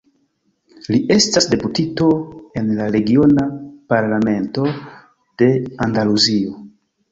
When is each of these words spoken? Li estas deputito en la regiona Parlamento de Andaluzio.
Li 0.93 0.97
estas 1.15 1.47
deputito 1.51 2.07
en 2.63 2.73
la 2.79 2.89
regiona 2.97 3.47
Parlamento 3.95 4.67
de 5.45 5.53
Andaluzio. 5.89 6.61